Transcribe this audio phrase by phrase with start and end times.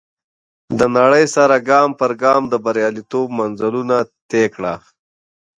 [0.79, 3.97] د نړۍ سره ګام پر ګام د برياليتوب منزلونه
[4.29, 4.73] طی کړه.